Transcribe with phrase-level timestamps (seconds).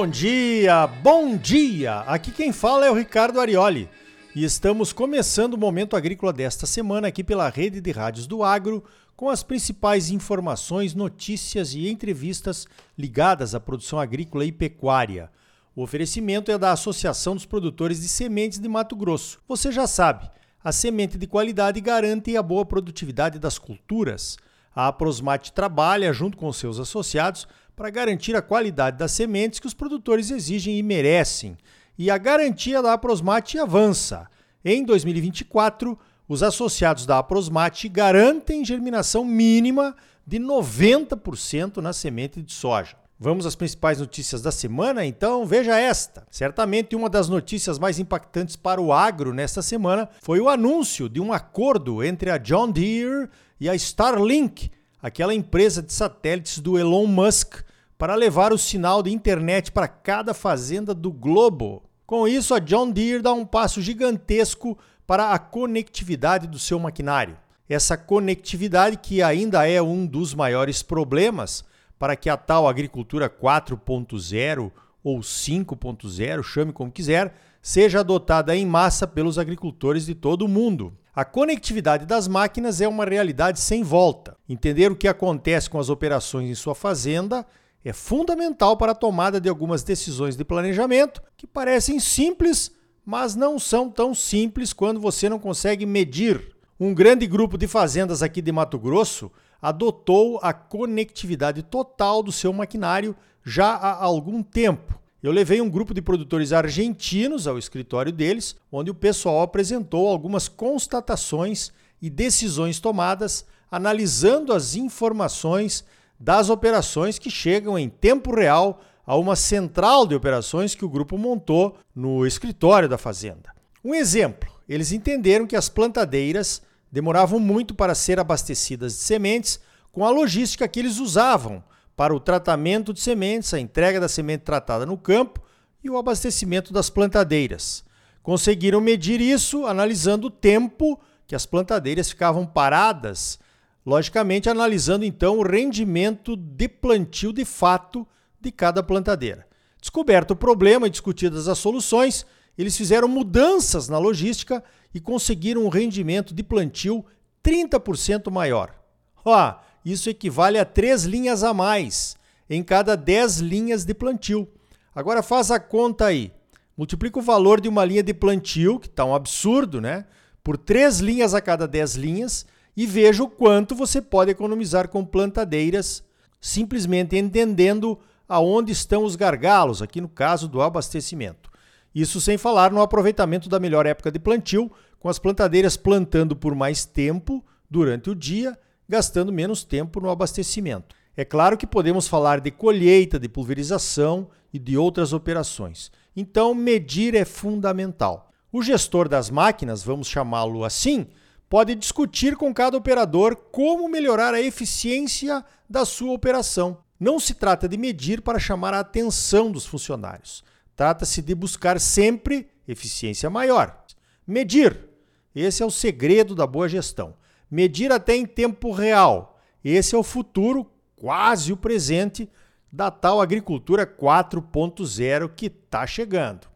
[0.00, 1.98] bom dia, bom dia!
[2.06, 3.86] Aqui quem fala é o Ricardo Arioli
[4.34, 8.82] e estamos começando o Momento Agrícola desta semana aqui pela rede de rádios do Agro
[9.14, 15.30] com as principais informações, notícias e entrevistas ligadas à produção agrícola e pecuária.
[15.76, 19.38] O oferecimento é da Associação dos Produtores de Sementes de Mato Grosso.
[19.46, 20.30] Você já sabe,
[20.64, 24.38] a semente de qualidade garante a boa produtividade das culturas.
[24.74, 29.74] A Aprosmate trabalha junto com seus associados para garantir a qualidade das sementes que os
[29.74, 31.56] produtores exigem e merecem.
[31.98, 34.26] E a garantia da Aprosmate avança.
[34.64, 35.98] Em 2024,
[36.28, 39.96] os associados da Aprosmate garantem germinação mínima
[40.26, 42.96] de 90% na semente de soja.
[43.18, 45.04] Vamos às principais notícias da semana?
[45.04, 46.26] Então veja esta.
[46.30, 51.20] Certamente uma das notícias mais impactantes para o agro nesta semana foi o anúncio de
[51.20, 53.28] um acordo entre a John Deere
[53.60, 54.70] e a Starlink,
[55.02, 57.60] aquela empresa de satélites do Elon Musk,
[57.98, 61.82] para levar o sinal de internet para cada fazenda do globo.
[62.06, 67.36] Com isso, a John Deere dá um passo gigantesco para a conectividade do seu maquinário.
[67.68, 71.62] Essa conectividade, que ainda é um dos maiores problemas
[71.98, 74.72] para que a tal agricultura 4.0
[75.04, 80.96] ou 5.0, chame como quiser, seja adotada em massa pelos agricultores de todo o mundo.
[81.14, 84.36] A conectividade das máquinas é uma realidade sem volta.
[84.48, 87.44] Entender o que acontece com as operações em sua fazenda
[87.84, 92.70] é fundamental para a tomada de algumas decisões de planejamento que parecem simples,
[93.04, 96.54] mas não são tão simples quando você não consegue medir.
[96.78, 102.52] Um grande grupo de fazendas aqui de Mato Grosso adotou a conectividade total do seu
[102.52, 104.99] maquinário já há algum tempo.
[105.22, 110.48] Eu levei um grupo de produtores argentinos ao escritório deles, onde o pessoal apresentou algumas
[110.48, 115.84] constatações e decisões tomadas, analisando as informações
[116.18, 121.18] das operações que chegam em tempo real a uma central de operações que o grupo
[121.18, 123.54] montou no escritório da fazenda.
[123.84, 129.60] Um exemplo: eles entenderam que as plantadeiras demoravam muito para ser abastecidas de sementes
[129.92, 131.62] com a logística que eles usavam
[132.00, 135.38] para o tratamento de sementes, a entrega da semente tratada no campo
[135.84, 137.84] e o abastecimento das plantadeiras.
[138.22, 143.38] Conseguiram medir isso analisando o tempo que as plantadeiras ficavam paradas
[143.84, 148.08] logicamente analisando então o rendimento de plantio de fato
[148.40, 149.46] de cada plantadeira.
[149.78, 152.24] Descoberto o problema e discutidas as soluções,
[152.56, 157.04] eles fizeram mudanças na logística e conseguiram um rendimento de plantio
[157.44, 158.74] 30% maior.
[159.22, 159.54] Ó,
[159.84, 162.16] isso equivale a três linhas a mais
[162.50, 164.48] em cada 10 linhas de plantio.
[164.92, 166.32] Agora faz a conta aí.
[166.76, 170.04] Multiplica o valor de uma linha de plantio, que está um absurdo, né?
[170.42, 172.44] Por três linhas a cada 10 linhas,
[172.76, 176.02] e veja o quanto você pode economizar com plantadeiras,
[176.40, 177.98] simplesmente entendendo
[178.28, 181.50] aonde estão os gargalos, aqui no caso do abastecimento.
[181.94, 186.54] Isso sem falar no aproveitamento da melhor época de plantio, com as plantadeiras plantando por
[186.54, 188.58] mais tempo durante o dia,
[188.90, 190.96] gastando menos tempo no abastecimento.
[191.16, 195.92] É claro que podemos falar de colheita, de pulverização e de outras operações.
[196.16, 198.32] Então, medir é fundamental.
[198.50, 201.06] O gestor das máquinas, vamos chamá-lo assim,
[201.48, 206.78] pode discutir com cada operador como melhorar a eficiência da sua operação.
[206.98, 210.42] Não se trata de medir para chamar a atenção dos funcionários.
[210.74, 213.84] Trata-se de buscar sempre eficiência maior.
[214.26, 214.88] Medir.
[215.32, 217.14] Esse é o segredo da boa gestão.
[217.50, 219.38] Medir até em tempo real.
[219.64, 222.30] Esse é o futuro, quase o presente,
[222.72, 226.46] da tal agricultura 4.0 que está chegando.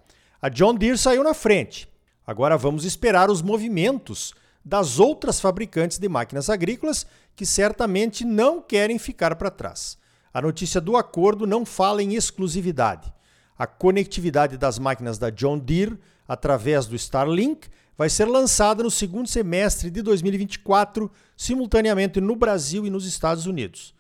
[0.40, 1.88] A John Deere saiu na frente.
[2.26, 4.34] Agora vamos esperar os movimentos
[4.64, 7.06] das outras fabricantes de máquinas agrícolas
[7.36, 9.98] que certamente não querem ficar para trás.
[10.32, 13.12] A notícia do acordo não fala em exclusividade.
[13.58, 19.28] A conectividade das máquinas da John Deere através do Starlink vai ser lançada no segundo
[19.28, 23.94] semestre de 2024, simultaneamente no Brasil e nos Estados Unidos.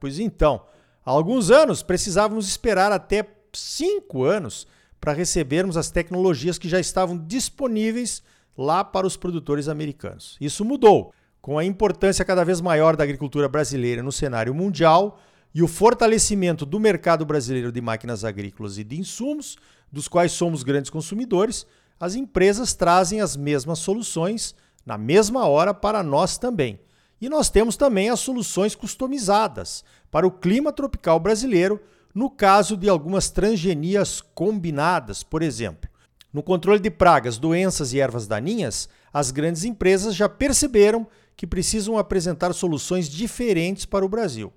[0.00, 0.64] pois então,
[1.04, 4.66] há alguns anos precisávamos esperar até cinco anos
[5.00, 8.22] para recebermos as tecnologias que já estavam disponíveis
[8.56, 10.36] lá para os produtores americanos.
[10.40, 11.12] Isso mudou.
[11.40, 15.18] Com a importância cada vez maior da agricultura brasileira no cenário mundial
[15.54, 19.56] e o fortalecimento do mercado brasileiro de máquinas agrícolas e de insumos,
[19.90, 21.66] dos quais somos grandes consumidores,
[22.00, 24.54] as empresas trazem as mesmas soluções
[24.86, 26.80] na mesma hora para nós também.
[27.20, 31.78] E nós temos também as soluções customizadas para o clima tropical brasileiro,
[32.14, 35.90] no caso de algumas transgenias combinadas, por exemplo.
[36.32, 41.06] No controle de pragas, doenças e ervas daninhas, as grandes empresas já perceberam
[41.36, 44.50] que precisam apresentar soluções diferentes para o Brasil.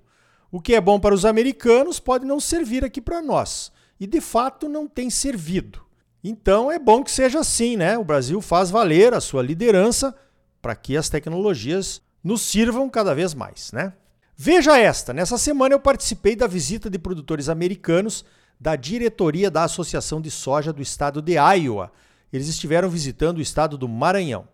[0.51, 3.71] O que é bom para os americanos pode não servir aqui para nós.
[3.99, 5.79] e de fato não tem servido.
[6.23, 7.97] Então é bom que seja assim, né?
[7.97, 10.15] O Brasil faz valer a sua liderança
[10.61, 13.93] para que as tecnologias nos sirvam cada vez mais, né?
[14.35, 18.25] Veja esta, nessa semana eu participei da visita de produtores americanos
[18.59, 21.91] da diretoria da Associação de Soja do estado de Iowa.
[22.31, 24.47] Eles estiveram visitando o estado do Maranhão.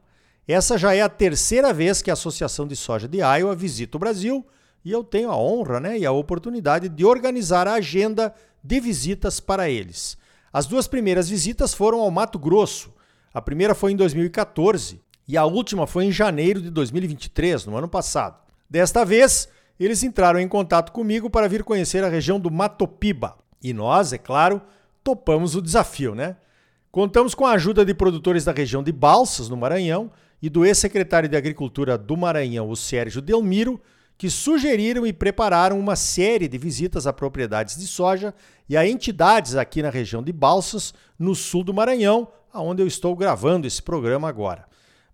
[0.47, 3.99] Essa já é a terceira vez que a Associação de Soja de Iowa visita o
[3.99, 4.43] Brasil
[4.83, 8.33] e eu tenho a honra né, e a oportunidade de organizar a agenda
[8.63, 10.17] de visitas para eles.
[10.51, 12.93] As duas primeiras visitas foram ao Mato Grosso.
[13.33, 17.87] A primeira foi em 2014 e a última foi em janeiro de 2023, no ano
[17.87, 18.39] passado.
[18.69, 19.47] Desta vez,
[19.79, 23.37] eles entraram em contato comigo para vir conhecer a região do Matopiba.
[23.61, 24.61] E nós, é claro,
[25.03, 26.35] topamos o desafio, né?
[26.91, 30.11] Contamos com a ajuda de produtores da região de Balsas, no Maranhão,
[30.41, 33.79] e do ex-secretário de Agricultura do Maranhão, o Sérgio Delmiro,
[34.19, 38.33] que sugeriram e prepararam uma série de visitas a propriedades de soja
[38.67, 43.15] e a entidades aqui na região de Balsas, no sul do Maranhão, aonde eu estou
[43.15, 44.65] gravando esse programa agora.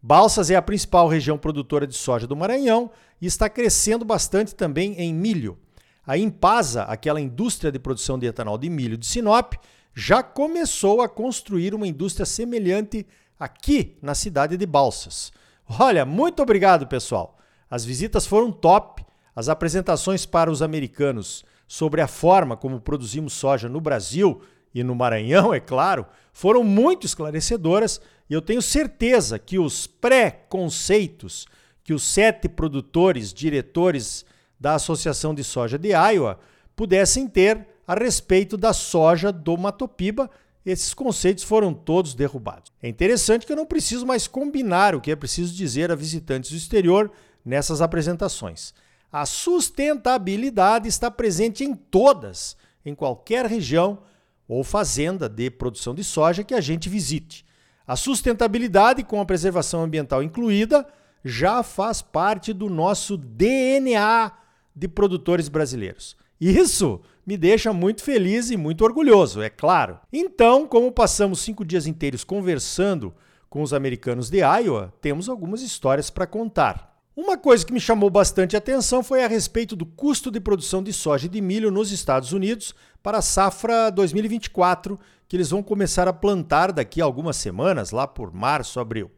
[0.01, 2.89] Balsas é a principal região produtora de soja do Maranhão
[3.21, 5.55] e está crescendo bastante também em milho.
[6.03, 9.53] A Impasa, aquela indústria de produção de etanol de milho de Sinop,
[9.93, 13.05] já começou a construir uma indústria semelhante
[13.39, 15.31] aqui na cidade de Balsas.
[15.79, 17.34] Olha, muito obrigado, pessoal.
[17.69, 19.05] As visitas foram top.
[19.35, 24.41] As apresentações para os americanos sobre a forma como produzimos soja no Brasil
[24.73, 31.47] e no Maranhão, é claro, foram muito esclarecedoras e eu tenho certeza que os pré-conceitos
[31.85, 34.25] que os sete produtores, diretores
[34.59, 36.39] da Associação de Soja de Iowa
[36.75, 40.29] pudessem ter a respeito da soja do Matopiba,
[40.65, 42.73] esses conceitos foram todos derrubados.
[42.81, 46.49] É interessante que eu não preciso mais combinar o que é preciso dizer a visitantes
[46.49, 47.11] do exterior
[47.45, 48.73] nessas apresentações.
[49.11, 53.99] A sustentabilidade está presente em todas, em qualquer região
[54.47, 57.45] ou fazenda de produção de soja que a gente visite.
[57.87, 60.85] A sustentabilidade, com a preservação ambiental incluída,
[61.23, 64.31] já faz parte do nosso DNA
[64.75, 66.17] de produtores brasileiros.
[66.39, 69.99] Isso me deixa muito feliz e muito orgulhoso, é claro.
[70.11, 73.13] Então, como passamos cinco dias inteiros conversando
[73.49, 76.94] com os americanos de Iowa, temos algumas histórias para contar.
[77.15, 80.91] Uma coisa que me chamou bastante atenção foi a respeito do custo de produção de
[80.91, 86.09] soja e de milho nos Estados Unidos para a safra 2024, que eles vão começar
[86.09, 89.09] a plantar daqui a algumas semanas, lá por março, abril.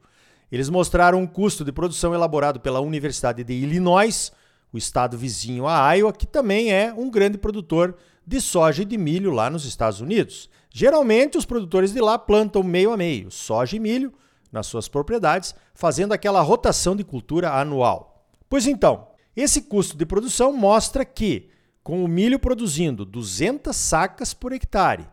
[0.51, 4.31] Eles mostraram um custo de produção elaborado pela Universidade de Illinois,
[4.71, 8.95] o estado vizinho a Iowa, que também é um grande produtor de soja e de
[8.95, 10.51] milho lá nos Estados Unidos.
[10.69, 14.13] Geralmente, os produtores de lá plantam meio a meio, soja e milho,
[14.51, 18.25] nas suas propriedades, fazendo aquela rotação de cultura anual.
[18.49, 21.49] Pois então, esse custo de produção mostra que,
[21.83, 25.07] com o milho produzindo 200 sacas por hectare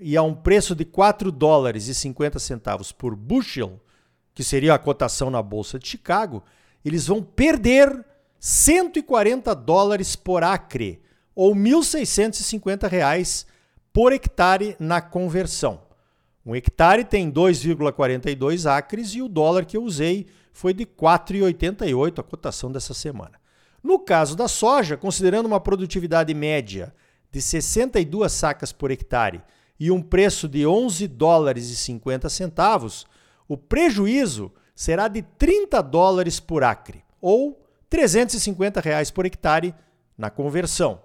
[0.00, 3.80] e a um preço de 4 dólares e 50 centavos por bushel,
[4.34, 6.42] que seria a cotação na bolsa de Chicago,
[6.84, 8.04] eles vão perder
[8.40, 11.00] 140 dólares por acre
[11.34, 13.46] ou 1.650 reais
[13.92, 15.81] por hectare na conversão.
[16.44, 22.22] Um hectare tem 2,42 acres e o dólar que eu usei foi de 4,88 a
[22.22, 23.40] cotação dessa semana.
[23.82, 26.94] No caso da soja, considerando uma produtividade média
[27.30, 29.42] de 62 sacas por hectare
[29.78, 33.06] e um preço de 11 dólares e 50 centavos,
[33.48, 39.74] o prejuízo será de 30 dólares por acre, ou 350 reais por hectare
[40.16, 41.00] na conversão.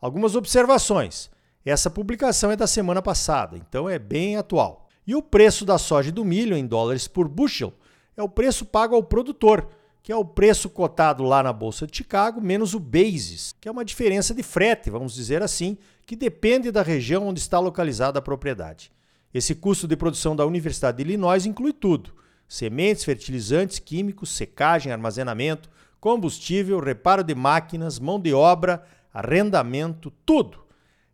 [0.00, 1.30] Algumas observações.
[1.64, 4.86] Essa publicação é da semana passada, então é bem atual.
[5.06, 7.72] E o preço da soja e do milho em dólares por bushel
[8.16, 9.68] é o preço pago ao produtor,
[10.02, 13.72] que é o preço cotado lá na Bolsa de Chicago, menos o basis, que é
[13.72, 18.22] uma diferença de frete, vamos dizer assim, que depende da região onde está localizada a
[18.22, 18.92] propriedade.
[19.32, 22.14] Esse custo de produção da Universidade de Illinois inclui tudo:
[22.46, 30.63] sementes, fertilizantes, químicos, secagem, armazenamento, combustível, reparo de máquinas, mão de obra, arrendamento, tudo.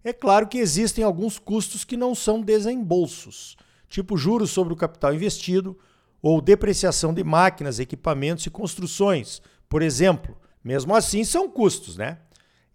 [0.02, 3.56] É claro que existem alguns custos que não são desembolsos,
[3.88, 5.78] tipo juros sobre o capital investido
[6.22, 10.36] ou depreciação de máquinas, equipamentos e construções, por exemplo.
[10.62, 12.18] Mesmo assim, são custos, né?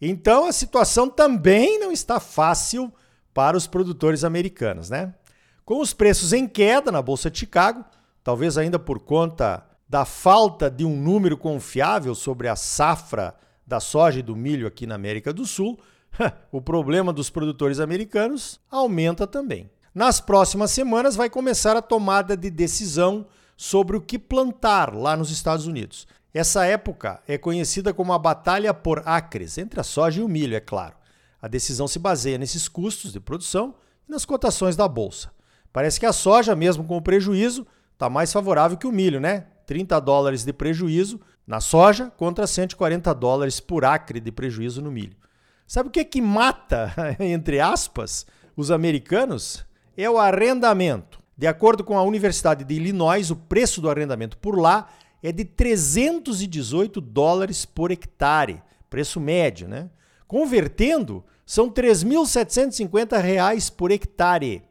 [0.01, 2.91] Então a situação também não está fácil
[3.33, 5.13] para os produtores americanos, né?
[5.63, 7.83] Com os preços em queda na Bolsa de Chicago,
[8.23, 14.19] talvez ainda por conta da falta de um número confiável sobre a safra da soja
[14.19, 15.79] e do milho aqui na América do Sul,
[16.51, 19.69] o problema dos produtores americanos aumenta também.
[19.93, 25.31] Nas próximas semanas vai começar a tomada de decisão sobre o que plantar lá nos
[25.31, 26.07] Estados Unidos.
[26.33, 30.55] Essa época é conhecida como a batalha por acres, entre a soja e o milho,
[30.55, 30.95] é claro.
[31.41, 33.75] A decisão se baseia nesses custos de produção
[34.07, 35.31] e nas cotações da bolsa.
[35.71, 39.45] Parece que a soja, mesmo com o prejuízo, está mais favorável que o milho, né?
[39.65, 45.15] 30 dólares de prejuízo na soja contra 140 dólares por acre de prejuízo no milho.
[45.67, 49.65] Sabe o que que mata, entre aspas, os americanos?
[49.97, 51.19] É o arrendamento.
[51.37, 54.87] De acordo com a Universidade de Illinois, o preço do arrendamento por lá
[55.21, 59.89] é de 318 dólares por hectare, preço médio, né?
[60.27, 64.63] Convertendo, são 3.750 reais por hectare.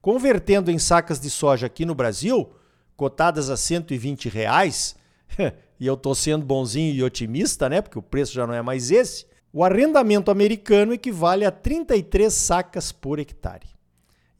[0.00, 2.50] Convertendo em sacas de soja aqui no Brasil,
[2.96, 4.96] cotadas a 120 reais,
[5.80, 7.80] e eu estou sendo bonzinho e otimista, né?
[7.80, 9.26] Porque o preço já não é mais esse.
[9.52, 13.66] O arrendamento americano equivale a 33 sacas por hectare.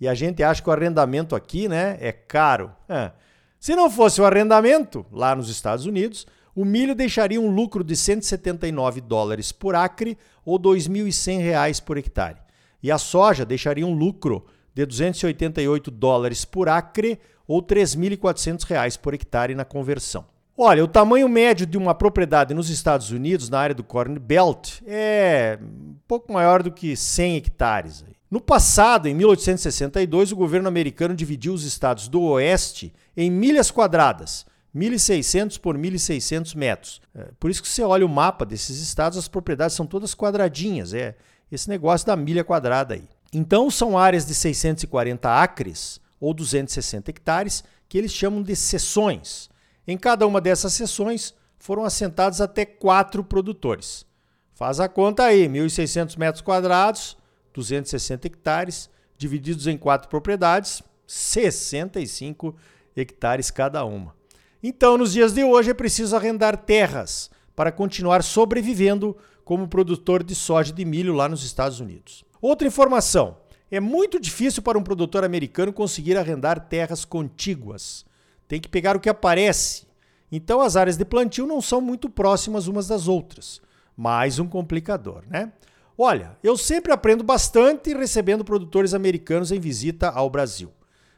[0.00, 2.73] E a gente acha que o arrendamento aqui, né, é caro.
[2.88, 3.12] É.
[3.61, 7.95] Se não fosse o arrendamento, lá nos Estados Unidos, o milho deixaria um lucro de
[7.95, 12.38] 179 dólares por acre ou 2.100 reais por hectare.
[12.83, 19.14] E a soja deixaria um lucro de 288 dólares por acre ou 3.400 reais por
[19.14, 20.25] hectare na conversão.
[20.64, 24.81] Olha, o tamanho médio de uma propriedade nos Estados Unidos, na área do Corn Belt,
[24.87, 28.04] é um pouco maior do que 100 hectares.
[28.31, 34.47] No passado, em 1862, o governo americano dividiu os estados do Oeste em milhas quadradas,
[34.73, 37.02] 1.600 por 1.600 metros.
[37.12, 40.95] É, por isso que você olha o mapa desses estados, as propriedades são todas quadradinhas.
[40.95, 41.16] É
[41.50, 43.09] esse negócio da milha quadrada aí.
[43.33, 49.50] Então, são áreas de 640 acres ou 260 hectares que eles chamam de seções.
[49.87, 54.07] Em cada uma dessas seções foram assentados até quatro produtores.
[54.55, 57.17] Faz a conta aí, 1.600 metros quadrados,
[57.53, 62.55] 260 hectares, divididos em quatro propriedades, 65
[62.97, 64.15] hectares cada uma.
[64.62, 70.35] Então, nos dias de hoje, é preciso arrendar terras para continuar sobrevivendo como produtor de
[70.35, 72.25] soja e de milho lá nos Estados Unidos.
[72.41, 73.37] Outra informação:
[73.71, 78.05] é muito difícil para um produtor americano conseguir arrendar terras contíguas
[78.52, 79.87] tem que pegar o que aparece.
[80.30, 83.62] Então as áreas de plantio não são muito próximas umas das outras.
[83.97, 85.50] Mais um complicador, né?
[85.97, 90.71] Olha, eu sempre aprendo bastante recebendo produtores americanos em visita ao Brasil.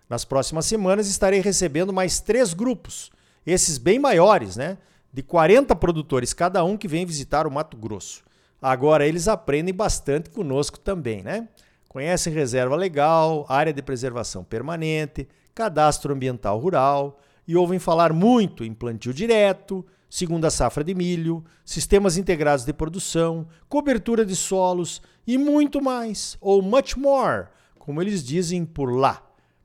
[0.09, 3.11] Nas próximas semanas estarei recebendo mais três grupos,
[3.45, 4.79] esses bem maiores, né?
[5.13, 8.23] De 40 produtores cada um que vem visitar o Mato Grosso.
[8.63, 11.49] Agora eles aprendem bastante conosco também, né?
[11.89, 18.73] Conhecem reserva legal, área de preservação permanente, cadastro ambiental rural, e ouvem falar muito em
[18.73, 25.83] plantio direto, segunda safra de milho, sistemas integrados de produção, cobertura de solos e muito
[25.83, 29.23] mais, ou much more, como eles dizem por lá.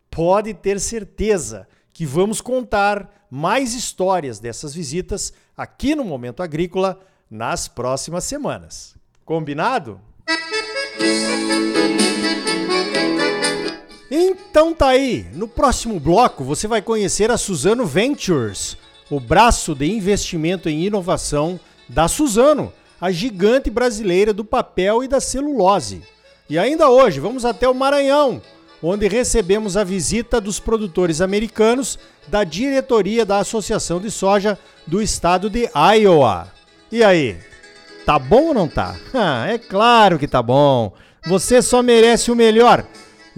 [0.09, 7.67] Pode ter certeza que vamos contar mais histórias dessas visitas aqui no Momento Agrícola nas
[7.67, 8.95] próximas semanas.
[9.23, 10.01] Combinado?
[14.49, 18.75] Então tá aí, no próximo bloco você vai conhecer a Suzano Ventures,
[19.07, 25.19] o braço de investimento em inovação da Suzano, a gigante brasileira do papel e da
[25.19, 26.01] celulose.
[26.49, 28.41] E ainda hoje vamos até o Maranhão,
[28.81, 35.47] onde recebemos a visita dos produtores americanos da diretoria da Associação de Soja do estado
[35.47, 36.51] de Iowa.
[36.91, 37.37] E aí,
[38.03, 38.95] tá bom ou não tá?
[39.13, 40.91] Ah, é claro que tá bom.
[41.27, 42.83] Você só merece o melhor.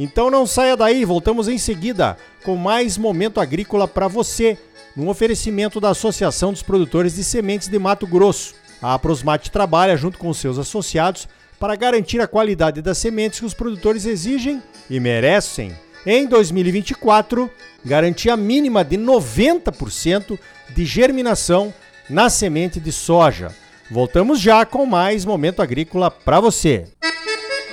[0.03, 4.58] Então não saia daí, voltamos em seguida com mais momento agrícola para você,
[4.96, 8.55] num oferecimento da Associação dos Produtores de Sementes de Mato Grosso.
[8.81, 11.27] A Prosmate trabalha junto com seus associados
[11.60, 15.72] para garantir a qualidade das sementes que os produtores exigem e merecem.
[16.03, 17.48] Em 2024,
[17.86, 20.39] garantia mínima de 90%
[20.72, 21.72] de germinação
[22.10, 23.53] na semente de soja.
[23.91, 26.88] Voltamos já com mais momento agrícola para você.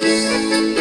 [0.02, 0.77] Música